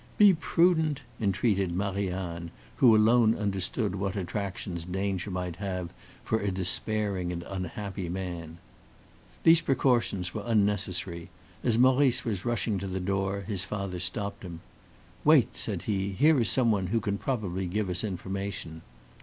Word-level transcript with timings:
"Be 0.17 0.33
prudent!" 0.33 1.01
entreated 1.19 1.75
Marie 1.75 2.09
Anne, 2.09 2.49
who 2.77 2.95
alone 2.95 3.35
understood 3.35 3.93
what 3.93 4.15
attractions 4.15 4.83
danger 4.83 5.29
might 5.29 5.57
have 5.57 5.93
for 6.23 6.39
a 6.39 6.49
despairing 6.49 7.31
and 7.31 7.43
unhappy 7.43 8.09
man. 8.09 8.57
These 9.43 9.61
precautions 9.61 10.33
were 10.33 10.41
unnecessary. 10.43 11.29
As 11.63 11.77
Maurice 11.77 12.25
was 12.25 12.45
rushing 12.45 12.79
to 12.79 12.87
the 12.87 12.99
door, 12.99 13.41
his 13.41 13.63
father 13.63 13.99
stopped 13.99 14.41
him. 14.41 14.61
"Wait," 15.23 15.55
said 15.55 15.83
he; 15.83 16.13
"here 16.13 16.41
is 16.41 16.49
someone 16.49 16.87
who 16.87 16.99
can 16.99 17.19
probably 17.19 17.67
give 17.67 17.87
us 17.87 18.03
information." 18.03 18.81